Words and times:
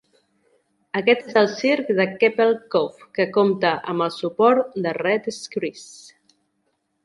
Aquest 0.99 1.27
és 1.33 1.37
el 1.41 1.49
circ 1.59 1.91
de 1.99 2.07
Kepple 2.23 2.57
Cove, 2.77 3.07
que 3.19 3.29
compta 3.37 3.75
amb 3.95 4.09
el 4.09 4.13
suport 4.19 4.83
de 4.89 4.97
Red 5.03 5.33
Screes. 5.41 5.89